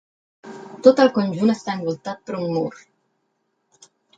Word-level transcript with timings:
Tot 0.87 1.01
el 1.03 1.11
conjunt 1.17 1.53
està 1.55 1.75
envoltat 1.79 2.25
per 2.31 2.39
un 2.41 2.51
mur. 2.57 2.73